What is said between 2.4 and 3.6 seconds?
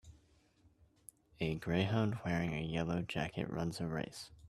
a yellow jacket